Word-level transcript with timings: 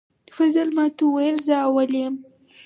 فضل 0.35 0.67
ماته 0.77 1.03
وویل 1.05 1.37
زه 1.47 1.55
اول 1.67 1.91
یم 2.01 2.15